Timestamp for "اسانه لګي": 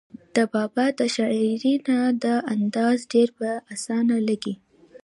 3.73-4.53